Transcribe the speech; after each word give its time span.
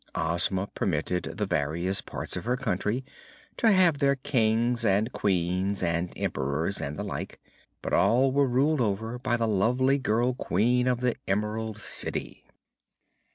Ozma 0.15 0.65
permitted 0.65 1.25
the 1.25 1.45
various 1.45 2.01
parts 2.01 2.35
of 2.35 2.43
her 2.45 2.57
country 2.57 3.05
to 3.55 3.71
have 3.71 3.99
their 3.99 4.15
Kings 4.15 4.83
and 4.83 5.11
Queens 5.11 5.83
and 5.83 6.11
Emperors 6.15 6.81
and 6.81 6.97
the 6.97 7.03
like, 7.03 7.39
but 7.83 7.93
all 7.93 8.31
were 8.31 8.47
ruled 8.49 8.81
over 8.81 9.19
by 9.19 9.37
the 9.37 9.47
lovely 9.47 9.99
girl 9.99 10.33
Queen 10.33 10.87
of 10.87 11.01
the 11.01 11.13
Emerald 11.27 11.77
City. 11.77 12.47